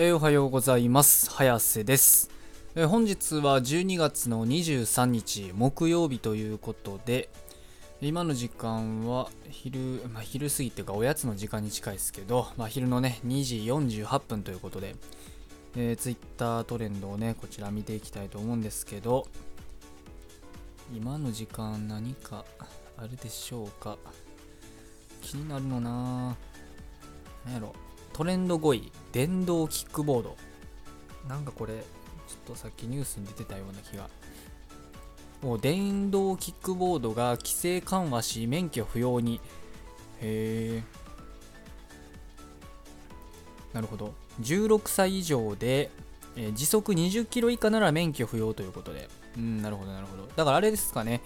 [0.00, 1.28] えー、おはようございます。
[1.28, 2.30] 早瀬です、
[2.76, 7.28] えー、本日は12月の23日木曜日ということで
[8.00, 13.56] 今の時間は昼、まあ、昼過ぎっていうかおやつの時間に近いですけど、まあ、昼のね2時
[13.96, 14.94] 48分ということで、
[15.76, 19.26] えー、Twitter トレンドをねこちら見ていきたいと思うんですけど
[20.94, 22.44] 今の時間何か
[22.96, 23.98] あるでしょうか？
[25.22, 27.74] 気になるのなぁ何やろ
[28.18, 30.36] トレンド5位、電動キックボード。
[31.28, 31.84] なんかこれ、ちょっ
[32.48, 34.08] とさっきニュースに出てたような気が。
[35.40, 39.40] もう電動キックボードが規制緩和し、免許不要に。
[40.20, 40.82] へえ。
[43.72, 44.14] なるほど。
[44.40, 45.92] 16歳以上で、
[46.34, 49.08] えー、時速20キロ以下なら免許不要ということで。
[49.36, 50.26] うん、なるほど、なるほど。
[50.34, 51.20] だからあれですかね。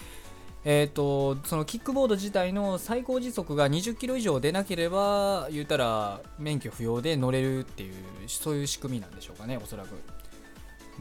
[0.65, 7.95] えーと、そのキックボード自体の最高時速が20キロ以上出なければ言うたら免許不要で乗れるっていう
[8.29, 9.95] そういう仕組みなんでしょうかねおそらく。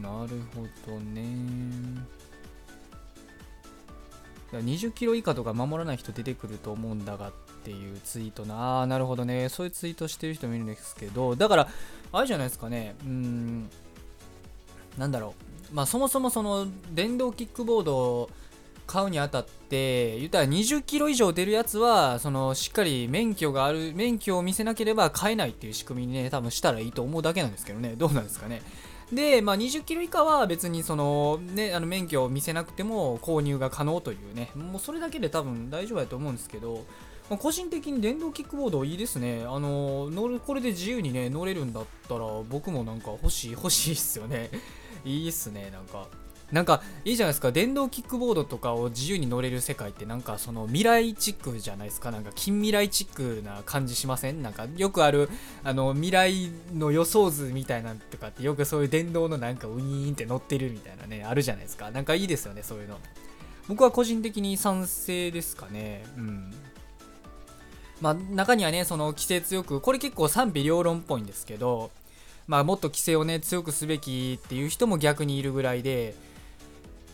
[0.00, 1.22] なるほどね。
[4.52, 7.32] 20キロ以下とか守らない人出てくると思うんだがっ
[7.64, 9.48] ていうツイートなあなるほどね。
[9.48, 11.68] そういうツイートしてる人もいるんですけどだから
[12.10, 12.96] あれじゃないですかね。
[13.04, 13.70] うん。
[14.98, 15.34] なんだろ
[15.70, 15.74] う。
[15.74, 18.28] まあそもそもその電動キックボード
[18.86, 28.62] 買うにあたって言ったら20キロ以上出るやつはそのしっかり免許がある免許を見せなければ買えないっていう仕組みにね多分したらいいと思うだけなんですけどねどうなんですかね
[29.12, 36.84] で、まあ、20キロ以下は別にその、ね、あの免許を見せなくても購入が可能というねもうそれだけで多分大丈夫だと思うんですけど
[37.30, 39.44] まあ、個人的に電動キックボードいいですね。
[39.46, 44.50] あの乗るこれで自由にね乗れるんだったら僕もなんか欲しい欲しいっすよね。
[45.02, 46.08] いいっすねなんか。
[46.52, 47.50] なんかいいじゃないですか。
[47.50, 52.10] 電動キックボードとかを自由に乗れる世界ってなんかその未来チックじゃないですか。
[52.10, 54.42] なんか近未来チックな感じしません？
[54.42, 55.30] なんかよくある
[55.64, 61.90] あの未来の予想図みたいなんとかってよくそういう電動のなんかウィーンって乗ってるみたいなねあるじゃないですか。
[61.90, 62.98] なんかいいですよねそういうの。
[63.66, 66.04] 僕は個人的に賛成ですかね。
[66.18, 66.54] うん。
[68.02, 71.90] まあ中にはねその規制強くこれ結構賛否両論っぽいんですけど
[72.48, 76.14] まあもっと規制をね強くすべきっていう人も逆にいるぐらいで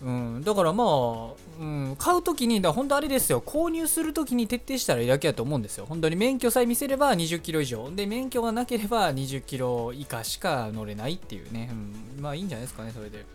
[0.03, 3.41] うん、だからまあ、うん、買う時にだ本当あれですよ。
[3.41, 5.87] 購入する時に徹底したらいいだけだと思うんですよ。
[5.87, 7.91] 本当に免許さえ見せれば20キロ以上。
[7.91, 11.71] で免許がなければ20キロ以下しか乗れないっていうね、
[12.17, 13.27] うん、まあいいんじゃないですかねそれで。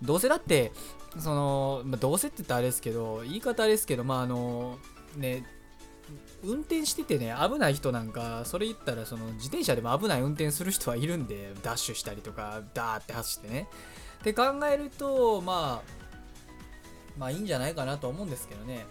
[0.00, 0.72] どうせだって
[1.18, 4.78] その、まあ、どうせって言ったらあれですけど言い方あれですけどまああの
[5.16, 5.44] ね
[6.44, 13.68] 運転しててね危ない人なんかそれ言ったらその自転車でも危ない運転する人はいるんでダッシュしたりとかダーって走ってね。
[14.20, 15.98] って考えると、まあ、
[17.18, 18.86] まあいいんじゃないかなと思うんですけどね。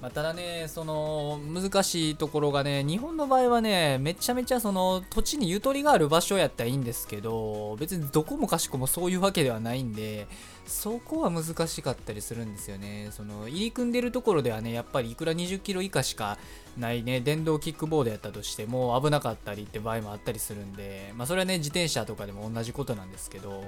[0.00, 10.26] まあ、ただね、その難しいところがね、日本の場合はね、めちゃめちゃその土地にゆとりがある場所やったらいいんですけど、別にどこもかしこもそういうわけではないんで、
[10.66, 13.08] そこは難しかったりするんですよね。
[13.10, 16.38] その入り組んでるところではね、やっぱりいくら20キロ以下しか
[16.78, 23.62] ないね、電動キックボードやったとしても危なかったりって場合もあったりするんで、まあそれはね、自転車とかでも同じことなんですけど、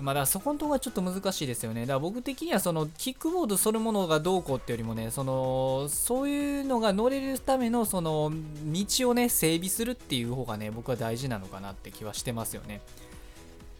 [0.00, 1.82] まあ、だそこのところがちょっと難しいですよね。
[1.82, 8.32] だから僕的にはそのキックボードそのものがどうこうってうよりもね、そのそういうのが乗れるためのその
[8.64, 12.80] 道をね、整備するっていう方がね、僕は大事なのかなって気はしてますよね。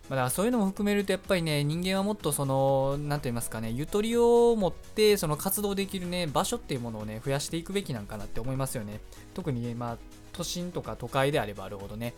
[0.09, 9.01] まあ、だそういうのも含めるとやっぱりね、人間はもっとその、なんと言いますかね、ゆとりを持ってその活動できるね、場所っていうものをね、増やしていくべきなんかなって思いますよね。
[9.35, 9.99] 特にね、まあ、
[10.33, 12.15] 都心とか都会であればあるほどね。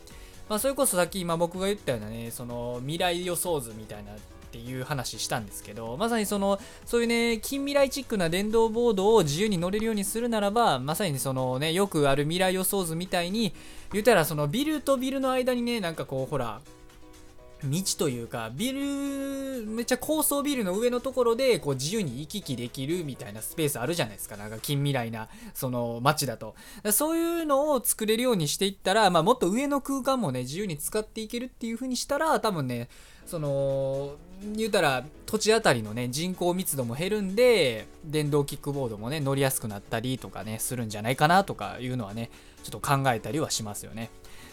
[0.51, 4.17] まあ、それこそさっき今僕が言ったようなねその未来予想図みたいなっ
[4.51, 13.55] ていう話したんですけどまさにそのそういうね近未来チックな電動ボードを自由に乗れるようにするならばまさにそのねよくある未来予想図みたいに
[13.93, 16.61] 言ったらそのビルとビルの間にねなんかこうほら
[17.65, 24.37] 道というか、ビル、めっちゃ高層ビルの上のところで、こう自由に行き来できるみたいなスペースあるじゃないですか。
[24.37, 26.55] なんか近未来な、その街だと。
[26.93, 32.89] そういうのを作れるようにしていったら、まあもっと上の空間もね、自由に使っていけるっていう風にしたら、多分ね、
[33.27, 34.17] その、
[34.57, 42.31] 言うたら土地あたりのね、人口密度も減るんで、電動キックボードもね、乗りやすくなったりとかね、するんじゃないかなとかいうのはね、
[42.63, 44.11] ちょっと考えたりはしますよね。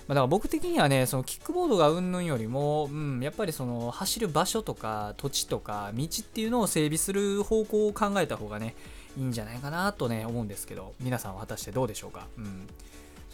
[0.07, 8.73] まあ、だから僕的にはね、そのキックボードがうんぬんよりも、うん、やっぱりその走る場所とか土地とか道っていうのを整備する方向を考えた方がね、
[9.17, 12.25] いいんじゃないかなとね、思うんですけど、皆さんは果たしてどうでしょうか？
[12.37, 12.67] うん。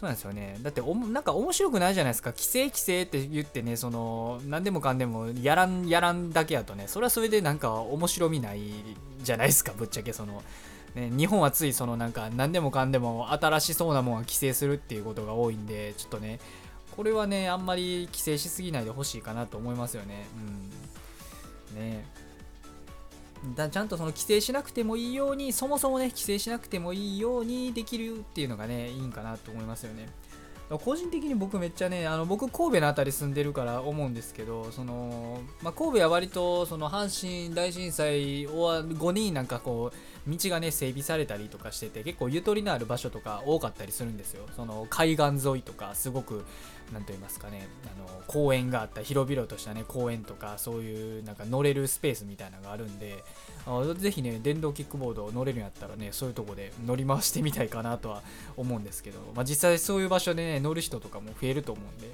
[0.00, 0.58] うなんですよね。
[0.62, 2.32] だってお、なんか面白くないじゃないですか。
[2.32, 8.60] 規制規制って言ってね、その、何でもかんでもやらん、やらんだけやとね、それはそれでなんか面白みない
[9.22, 10.42] じゃないですか、ぶっちゃけその。
[10.96, 16.38] ね、日本はついそのなんか何でもかんでも新しそうなものは規制するっていうことが多いんでちょっとね
[16.94, 20.26] これはねあんまり規制しすぎないでほしいかなと思いますよね。
[21.72, 21.78] うん。
[21.80, 22.04] ね。
[23.56, 30.08] だちゃんとその規制しなくてもいいようにそもそもね規制しなくてもいいようにできるっていうのがねいいんかなと思いますよね。
[30.70, 39.92] 個人的に僕めっちゃねあの僕神戸の辺り住んでるから思うんですけどその、まあ、神戸は割とその阪神大震災後になんかこ
[40.26, 44.46] う道がね整備されたりとかしてて結構ゆとりのある場所とか多かったりするんですよ。
[44.56, 46.44] その海岸沿いとかすごく
[46.92, 53.22] 何と言いますかねあの公園があった広々としたね公園とかそういうなんか乗れるスペースみたいなのがあるんで
[53.66, 58.22] あぜひね電動キックボード乗れるんやったらねそういうとこで乗り回してみたいかなとは
[58.56, 62.10] 思うんですけど、まあ、実際そういう場所でね乗る人とかも増えると思うんで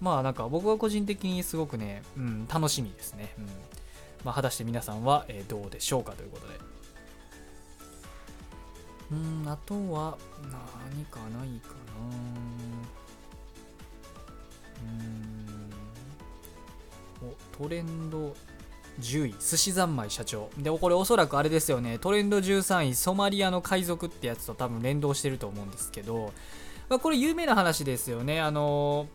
[0.00, 3.46] まあなんか僕は個人的にすごくね、うん、楽しみですね、うん。
[4.24, 6.54] まあ、果たして皆さんは、え、どうでしょうかということで。
[9.12, 11.84] うんあとは何かないかな。
[17.22, 17.28] うん。
[17.28, 18.34] おトレンド
[19.00, 20.50] 10位寿司三昧社長。
[20.58, 21.98] でこれおそらくあれですよね。
[21.98, 26.32] トレンド13位ソマリアの海賊ってやつと多分連動してると思うんですけど、
[26.88, 28.40] まあ、これ有名な話ですよね。
[28.40, 29.06] あの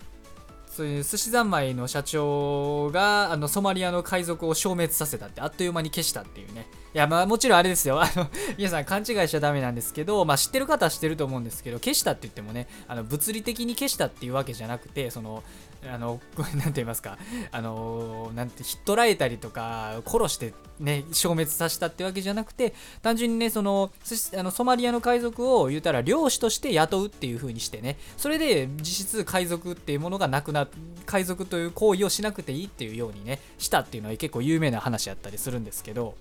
[0.75, 6.67] そういう寿司三昧の社長があのソマリアの海賊を消滅させたってあっという間に消したっていうね。
[6.93, 7.99] いやまあもちろんあれですよ。
[8.03, 8.27] あの
[8.57, 15.43] 皆さん勘違いしちゃダメなんですけど、まあ、知ってる方は知ってると思うんですけど消したって言ってもねあの物理的に消したっていうわけじゃなくてその
[15.91, 16.19] あの、
[16.55, 17.17] なんて言いますか、
[17.51, 23.91] あの、なんて、ひっ捕らえたりとか、殺してね、消滅させたってわけじゃなくて、単純にね、その、
[24.37, 30.64] あのソマリアの海賊を言うたら漁師として雇うっていう風にしてね、それで実質海賊っていうものがなくなる、
[31.05, 36.15] 海賊という行為をしなくていいっていうようにね、したっていうのは結構有名な話やったりするんですけど、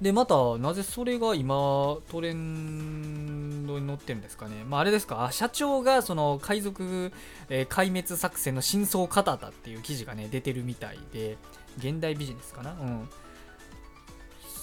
[0.00, 4.64] で、また、なぜそれが今、トレンドに載ってるんですかね。
[4.68, 7.12] まあ、あれですか、社長がその海賊、
[7.48, 11.36] えー、壊滅作戦の真相を語ったっていう記事がね、出てるみたいで、
[11.78, 12.72] 現代ビジネスかな？
[12.72, 13.08] うん。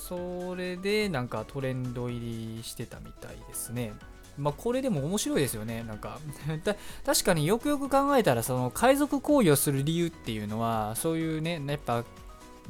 [0.09, 3.93] それで、なんかトレンド入りしてたみたいですね。
[4.39, 5.83] まあ、これでも面白いですよね。
[5.83, 6.19] なんか
[7.05, 12.03] 確かによくよく考えたら、その海賊行為をする理由っていうのは、そういうね、やっぱ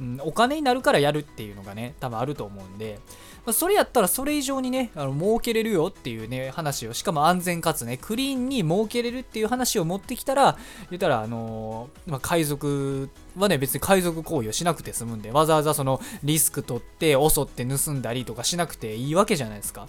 [0.00, 2.98] うん、お金になるからやるっていうのがね、多分あると思うんで、
[3.44, 10.56] まあ、それやったらそれ以上にね、あの儲けれるよっていうね、話を、しかも安全かつね、クリーンに儲けれるっていう話を持ってきたら、
[10.90, 19.86] 言ったら、あのー、まあ、海賊はね、別に海賊行為をしなくて済むんで、わざわざそのリスク取って、襲って盗んだりとかしなくていいわけじゃないですか。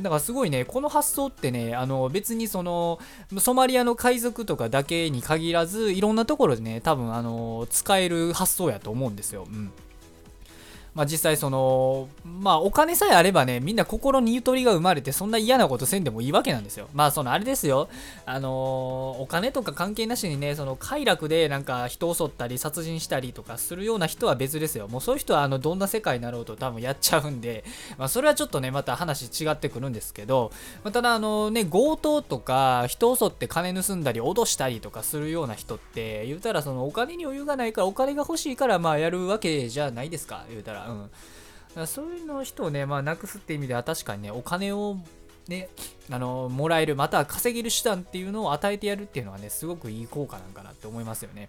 [0.00, 2.98] だからすごいね、この発想ってね、あの別にその
[3.38, 9.46] ソマリアの海賊とかだけに限らず、いろんなところでね、多分あの使える発想やと思うんですよ。
[9.50, 9.72] うん
[10.94, 16.88] まあ、実際その、まあ、お金さえあればね、みんな心にゆとりが生まれて、そんな嫌なことせんでもいいわけなんですよ。
[16.94, 17.88] まあ、そのあれですよ、
[18.26, 24.88] あのー、お金とか関係なしにね、その快楽でなんか人を襲ったり、殺人したりとかするような人は別ですよ。
[24.88, 27.64] もうそういう人はあのどんな世界になろうと多分やっちゃうんで、
[27.96, 30.50] まあ、それはちょっとね、また話違ってくるんですけど、
[30.84, 40.77] まあ、ただ、あのね、強盗とか、人を襲って金盗んだり、脅したりとかするような人って、言うたらそのお金に余裕がないから、お金が欲しいから、まあやるわけじゃないですか、言うたら。
[40.88, 44.96] うん、だからそういうの人をね、まあ、なくすって意味では確かにね、お金を
[45.48, 45.68] ね、
[46.10, 51.48] あのもらえる、または稼げる手段っていうのを与えてやるっていうのはね、すごくいい効果なんかなって思いますよね。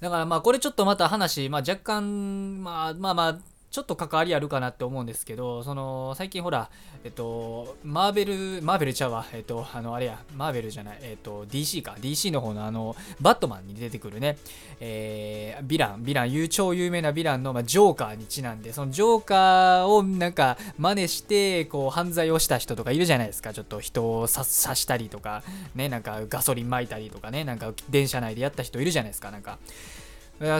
[0.00, 3.38] だからまあこれちょっとまた話、まあ、若干、まあまあまあ、
[3.72, 6.68] ちょっと関わりあるかなって思うんですけど、その、最近ほら、
[7.04, 14.36] えっと、マーベル、マーベルちゃうわ、えっと、あの、あれや、マーベルじゃない、えっと、DC か、DC の方のあの、バットマンに出てくるね、
[14.78, 25.42] えー、ヴィラン、ヴィラン、超有名なヴィランの、まあ、ジョーカーにちなんで、そのジョーカーをなんか真似して、こう、犯罪をした人とかいるじゃないですか、ちょっと人を刺したりとか、
[25.74, 29.56] ね、なんかガソリン撒いたりとかね、なんか電車内でやった人いるじゃないですか、なんか。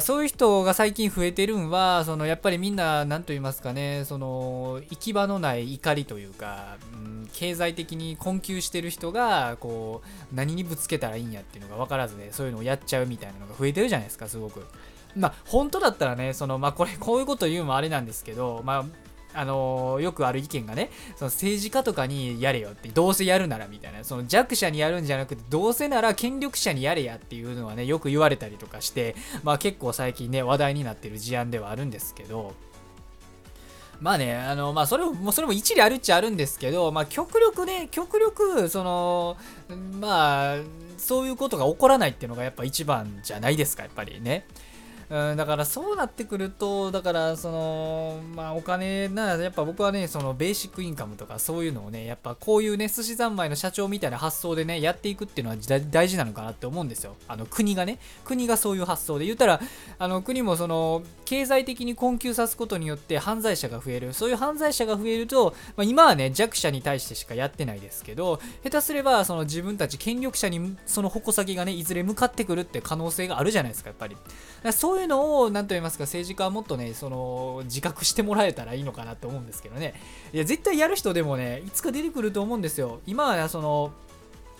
[0.01, 14.65] そういう人が最近増えてるんはそのやっぱりみんな何と言いますかねその行き場のない怒りというか、うん、経済的に困窮してる人がこう何にぶつけたらいいんやっていうのが分からずねそういうのをやっちゃうみたいなのが増えてるじゃないですかすごく。
[15.17, 18.85] まあ本当だったらねそのまあこれこういうこと言うもあれなんですけどまあ
[19.35, 32.55] あの、よくある意見がね、その政治家とかにやれよって、どうせやるならみたいな、その弱者にやるんじゃなくて、どうせなら権力者にやれやっていうのはね、よく言われたりとかして、まあ結構最近ね、話題になってる事案ではあるんですけど、
[34.03, 39.37] まあね、あの、まあそれも、それも一理あるっちゃあるんですけど、まあ極力ね、極力、その、
[40.01, 40.57] まあ、
[40.99, 44.45] そういうことが起こらないっていうのがやっぱ一番じゃないですか、やっぱりね。
[45.13, 55.57] うん、だからそうなってくるとだからそのまあお金なやっぱ僕はねそのベーシックインカムとかそういうのをねやっぱこういうね寿司三昧の社長みたいな発想でねやっていくっていうのは
[55.91, 57.17] 大事なのかなって思うんですよ。
[57.29, 59.27] あの国がね国がそういう発想で。
[59.27, 59.61] 言ったら
[59.99, 64.15] あの国もその経済的に困窮さすことによって犯罪者が増える。
[64.15, 74.17] そういう犯罪者が増えると、まあ、今はね弱者に対してしかやってないですけど下手すればその自分たち権力者にその矛先がねいずれ向かってくるって可能性があるじゃないですかやっぱり。
[74.73, 79.95] そういうのを何と言いますか政治家はもっとねその自覚してもらえたらいいのかなと思うんですけどね。
[80.33, 83.01] いや絶対やる人でもねいつか出てくると思うんですよ。
[83.07, 83.93] 今はその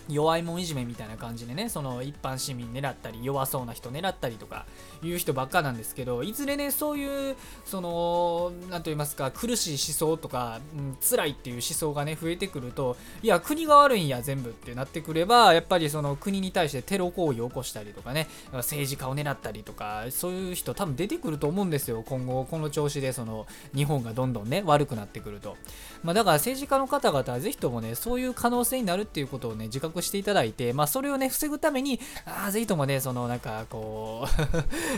[0.09, 4.65] 弱いもんいじめみたいな感じでねその一般市民狙ったり弱そうな人狙ったりとか
[5.01, 25.57] いう人ばっかなんですけどいずれねそういうその何と言いますか苦しい思想とか、うん、辛いっていう思想がね増えてくるといや国が悪いんや全部ってなってくればやっぱりその国に対してテロ行為を起こしたりとかね政治家を狙ったりとかそういう人多分出てくると思うんですよ今後この調子でその日本がどんどんね悪くなってくると、
[26.03, 34.27] まあ、だから政治家の方々はぜひともねそういう可能性になるっていうことをね自覚覚していただいて、まあ、それをね、防ぐために、ああ、ぜひともね、その、なんか、こ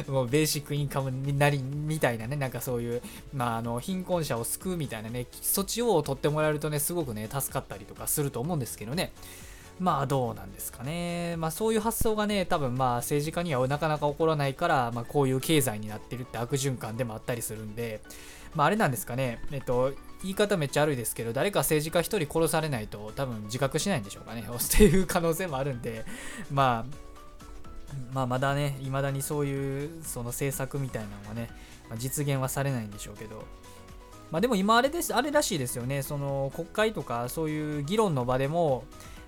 [0.08, 3.02] う もう、ベーシックインカムになり、みたいなね、なんかそういう、
[3.34, 9.12] まあ、あの、貧困者を救うみたいなね、措置を取ってもらえるとね、すごくね、助かったりとかすると思うんですけどね。
[9.80, 11.36] まあどうなんですかね。
[11.38, 18.00] まあそういう発想がね、多分まあ政治家にはなかなか起こらないから、まあこういう経済になってるって悪循環でもあったりするんで、
[18.56, 19.94] まああれなんですかね、えっと、
[20.24, 24.44] 言い方めっちゃ悪いですけど、誰か政治家1人殺されないと多分自覚しないんでしょうかね。
[24.48, 26.06] っていう可能性もあるんで、
[26.52, 26.96] まあ、
[28.14, 31.50] まあ、まだね、いまだにそういうその政策みたいなのはね、
[31.90, 33.44] まあ、実現はされないんでしょうけど、
[34.32, 38.86] まあ、でも今あれです、あれらしいですよね、その国会とかそういう議論の場でも、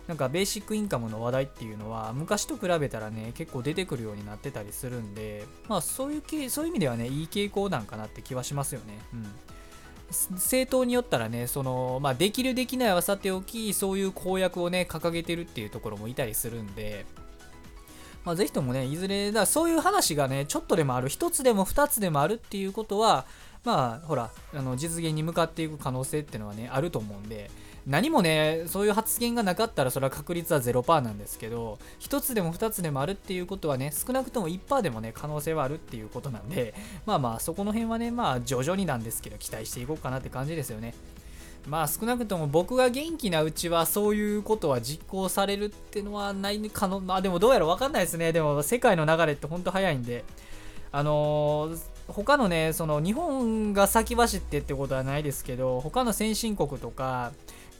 [0.07, 8.99] なんかベーシックインカムの話題っていうのは昔と比べたらね結構出てくるようになってたりするんでまあそういうそういう意味ではねいい傾向なんかなって気はしますよね。
[9.13, 9.25] うん
[10.09, 17.05] 政党によったらね、その、まあ、できるできないはさておき、そういう公約をね、掲げてるっていうところもいたりするんで、
[18.23, 23.25] まあ、ぜひともね、いずれ、だそういう話がね、ちょっとでもある、1つでも2つでもあるっていうことは、
[23.67, 27.51] まあ、ほら、あの実現に向かっていく可能性っていうのはね、あると思うんで、
[27.85, 36.73] 何もね、そういう発言がなかったらそれは確率は0%なんですけど、1つでも2つでもあるっていうことはね、少なくとも1%でもね、可能性はあるっていうことなんで、
[37.05, 40.93] まあまあ、そこの辺はね、まあ徐々になんですけど、期待していこうかなって感じですよね。
[41.67, 48.31] まあ少なくとも僕が元気なうちはそういうことは実行されるってのはないかの、まあでもどうやら分かんないですね。
[48.31, 50.23] でも世界の流れってほんと早いんで、
[50.91, 57.31] あのー、他のね、その日本が先走ってってことはないですけど、他の先進国とか、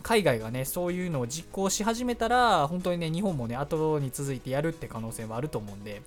[0.04, 6.02] 海外がねそういうのを実行し始めたら本当にね日本もね後に続いてやるって可能性はあると思うんで、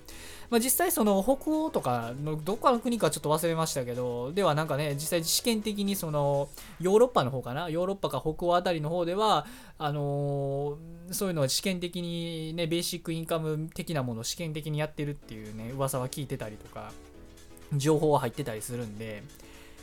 [0.49, 6.49] まあ、実際その北欧とかのどっかの国かちょっと忘れましたけどではなんかね実際試験的にその
[6.79, 7.69] ヨーロッパの方かな？
[7.69, 9.45] ヨーロッパか北欧あたりの方では
[9.77, 16.91] あのー、そういうのを試験的にねベーシックインカム的なものを試験的にやってるっていうね噂は聞いてたりとか。
[17.75, 19.23] 情報は入ってたりするんで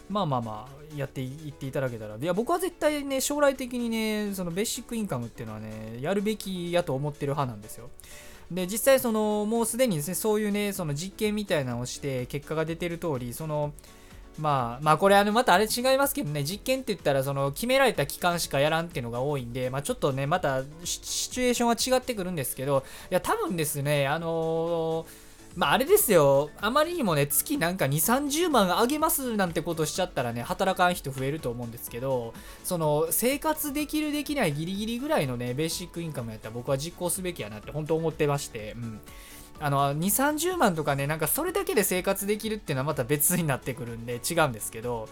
[0.08, 2.16] まあまあまあやっていっていただけたら。
[2.16, 7.90] いや僕は絶対ね将来的にねそのベーシックインカムっていうのはねやるべきやと思ってる派なんですよ。
[8.50, 13.74] で実際そのもうすでにですねそういうねその実験みたいなのをして結果が出てる通りその
[14.38, 25.27] まあまあこれあのまたあれ違いますけどね実験って言ったらその決められた期間しかやらんっていうのが多いんでまあちょっとねまたシチュエーションは違ってくるんですけどいや多分ですねあのー
[25.58, 26.50] まあ、あれですよ。
[26.60, 39.00] あまりにもね、月なんか2、30万上げますなんてことしちゃったらね、働かん人増えると思うんですけど、その、生活できるできないギリギリぐらいのね、ベーシックインカムやったら僕は実行すべきやなって本当思ってまして、うん。
[39.58, 45.08] あの、2、30万とかね、なんかそれだけで生活できるっていうのはまた別になってくるんで違うんですけど、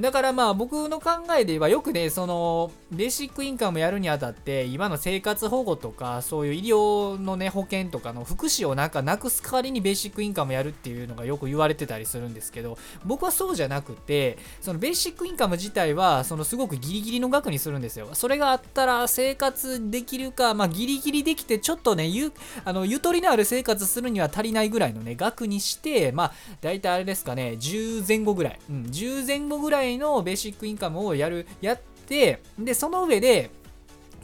[0.00, 18.08] だからまあ僕の考えで言えばよくね、そのベーシックインカムやるにあたって今の生活保護とかそういう医療のね保険とかの福祉をなんかなくす代わりにベーシックインカムやるっていうのがよく言われてたりするんですけど僕はそうじゃなくてそのベーシックインカム自体はそのすごくギリギリの額にするんですよ。
[18.14, 22.32] それがあったら生活できるか、まあギリギリできてちょっとねゆ
[22.64, 33.50] あのゆとりのある生活するには足りないぐらいのね額にしてまあ大体あれですかね10前後ぐらい、うん、10前後ぐらいいのベーシックインカムをやる、やって、で、その上で、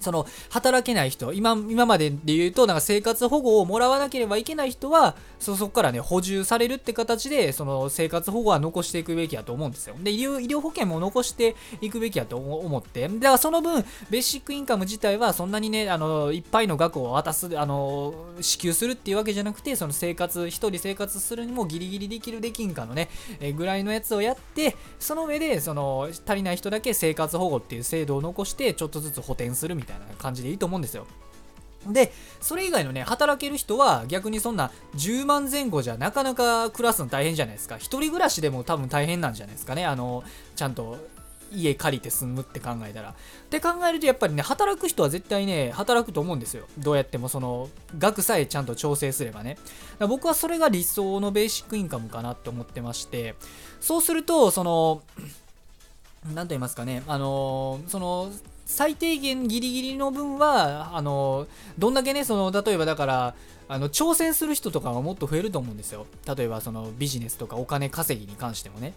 [0.00, 9.96] その働けない人今今までで言うとなんか生活保護をもらわなければいけない人はそこからね補充されるって形でその生活保護は残していくべきやと思うんですよ。
[10.00, 23.08] で医療医療保険も残していくべきやと思ってだからその分ベーシックインカム自体はそんなにねあのいっぱいの額を渡すあの支給するっていうわけじゃなくてその生活1人生活するにもギリギリできるできんかのね、
[23.40, 29.89] えぐらいのやつをやってその上でその足りない人だけ生活保護っていう制度を残してちょっとずつ補填するみたいな。
[29.90, 31.06] たいな感じでいいと思うんですよ。
[31.86, 37.76] で、それ以外のね、働ける人は逆にそんな10万前後じゃなかなか暮らすの大変じゃないですか。
[37.76, 39.86] 一人暮らしでも多分大変なんじゃないですかね。
[39.86, 40.22] あの、
[40.56, 40.98] ちゃんと
[41.52, 43.10] 家借りて住むって考えたら。
[43.10, 43.14] っ
[43.48, 46.66] て考えるとやっぱりね、働く人は絶対ね、働くと思うんですよ。
[46.78, 49.56] どうやってもその、額さえちゃんと調整すればね。
[50.00, 53.34] 僕はそれが理想のベーシックインカムかなって思ってまして、
[53.80, 55.02] そうすると、その、
[56.34, 58.30] 何と言いますかね、あのその、
[58.70, 63.34] 最低限ギリギリの分は、あの、どんだけね、その、例えばだから、
[63.68, 66.06] あの、挑戦する人とかがもっと増えると思うんですよ。
[66.36, 68.94] 例えば、その、ビジネスとかお金稼ぎに関してもね。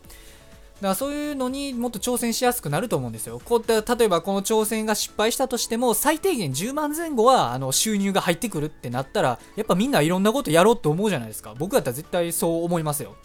[0.76, 3.42] だからそういうのにもっと挑戦しやすくなると思うんですよ。
[3.44, 11.54] こういった例えばこの挑戦が失敗したとしても最低限10万前後はあの収入が入ってくるってなったらやっぱみんないろんなことやろうと思うじゃないですか。
[11.58, 13.16] 僕だったら絶対そう思いますよ。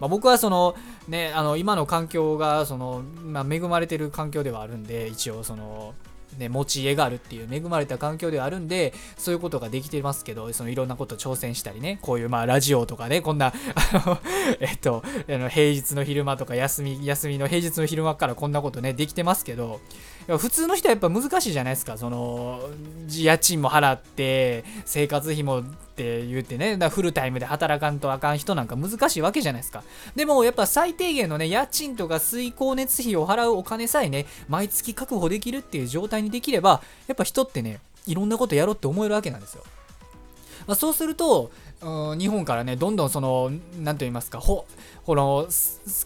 [0.00, 0.74] まあ、僕はその
[1.08, 5.94] ねあの今の環境がその、まあ、恵まれてる環境ではあるんで一応その
[6.38, 14.18] ね、持ち家があるっていう恵まれた環境ではあるんで、そういうことができてますけど、そのいろんなこと挑戦したりね、こういうまあラジオとかね、こんな、あの、
[14.60, 19.80] えっと、あの平日の昼間とか休み、休みの平日の昼間からこんなことね、できてますけど、
[20.26, 22.68] 普通の人はやっぱ難しいじゃないですか、その、
[23.08, 29.84] 家賃も払って、生活費もって言ってね、だフルタイムで働かんとあかん人なんか難しいわけじゃないですか。
[30.16, 39.62] でもやっぱ最低限のね、家賃とか水光熱費を払うお金さえね、毎月確保できるっていう状態にできれば、やっぱ人ってね、いろんなことやろうって思えるわけなんですよ。
[40.66, 44.66] まあ、そうすると、日本からね、どんどんその、何と言いますか、ほ、
[45.04, 45.46] この、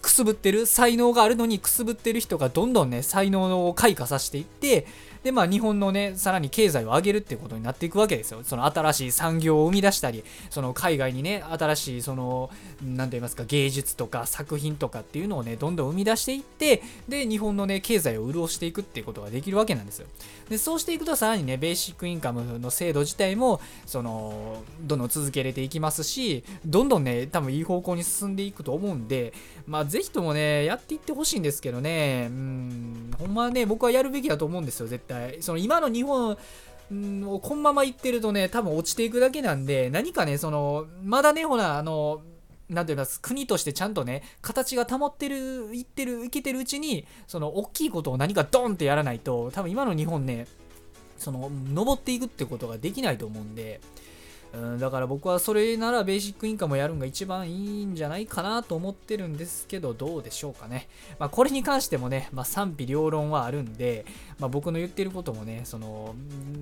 [0.03, 4.87] くすぶってる、才能があるのにくすぶってる人がどんどんね、才能を開花させていって、
[5.23, 8.41] で、まあ、日本のね、さらに経済を上げるっていうことになっていくわけですよ。
[8.43, 12.51] その新しい産業を生み出したり、その海外にね、新しい、その、
[12.83, 20.07] なんと言いますか、芸術とか作品とかっていうのをね、どんどん生み出していって、で、日本のね、経済を潤していくっていうことができるわけなんですよ。
[20.49, 29.35] で、そうしていくと、さらにね、ベーシックインカムの制度自体も、その、どんどん続けれていきますし、どんどんね、多分いい方向に進んでいくと思うんで、
[29.67, 35.10] まあ、ぜひともね、やっていってほしいんですけどね、うん、ほんまね、僕はやるべきだと思うんですよ、絶対。
[35.11, 35.43] 対。
[35.43, 36.37] その今の日本、
[36.93, 42.23] をこのまま行ってるとね、多分落ちていくだけなんで、何かね、その、まだね、ほら、あの、
[42.69, 50.47] なんていうか、国としてちゃんとね、形が保ってる、いってる、いけてるうちに、その、大きいことを何かドンってやらないと、多分今の日本ね、
[51.17, 53.81] その、登っていくってことができないと思うんで、
[54.53, 60.89] うん、だから僕はそれならベーシックインカムをやるのが一番いいんじゃないかなと思ってるんですけど、どうでしょうかね。
[61.19, 64.05] まあ、これに関してもね、まあ、賛否両論はあるんで、
[64.39, 66.15] まあ、僕の言ってることもね、その、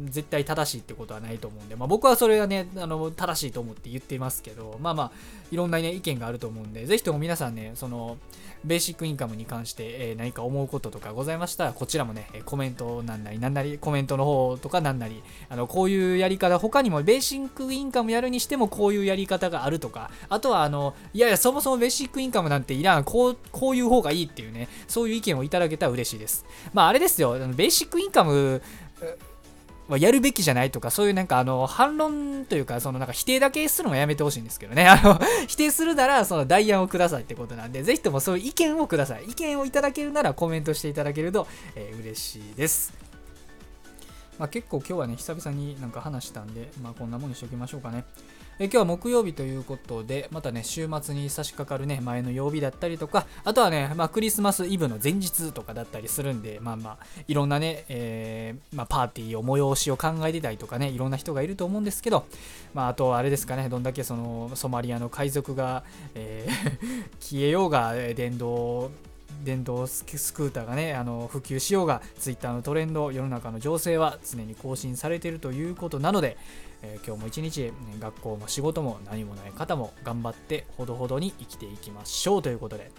[0.06, 5.12] 絶対正しいってことはないと思うんで、まあ、僕はそれはね、あの、正しいと思って言ってますけど、まあまあ、
[5.50, 8.18] いろんなね、意見があると思うんで、ぜひとも皆さんね、その、
[8.64, 26.44] ベーシックインカムに関して、えー、何か思うこととかございましたら、こちらもね、コメントなんなり、なんなり、コメントの方とかなんなり、あの、こういうやり方、他にもベーシックインインカムやるにしてもこういうやり方があるとか、あとは、あの、いやいや、そもそもベーシックインカムなんていらん、こう、こういう方がいいっていうね、そういう意見をいただけたら嬉しいです。
[26.72, 28.62] まあ、あれですよ、ベーシックインカム、
[29.88, 34.86] はやるべきじゃないとか、そういうなんかあの、反論というか、そのなんか否定だけするのはやめてほしいんですけどね。
[34.86, 39.24] あの、否定するなら、その代案をくださいってことなんで、ぜひともそういう意見をください。
[39.24, 43.07] 意見をいただけるならコメントしていただけると、えー、嬉しいです。
[44.38, 48.04] まあ、結構今日はね、久々になんか話したんで、まあこんなもんにしておきましょうかね。
[48.60, 62.26] え今日は木曜日ということで、またね、週末に差し掛かるね、前の曜日だったりとか、あとはね、まあ、クリスマスイブの前日とかだったりするんで、まあまあ、いろんなね、えー、まあ、パーティーを催しを考えてたりとかね、いろんな人がいると思うんですけど、
[62.74, 65.84] まあ、あと、あれですかね、どんだけその、ソマリアの海賊が、
[66.16, 66.58] えー
[67.20, 68.90] 消えようが、電動
[69.44, 76.36] 電動スクーターがねあの普及しようが Twitter のトレンド世の中の情勢は常に更新されているということなので、
[76.82, 82.90] えー、今日も一日、学校も仕事も何もない方も頑張ってほどほどに生きていきましょうということで。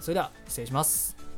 [0.00, 1.31] それでは失礼します。